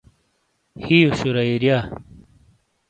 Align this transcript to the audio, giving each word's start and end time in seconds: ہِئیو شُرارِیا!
ہِئیو 0.83 1.09
شُرارِیا! 1.19 1.77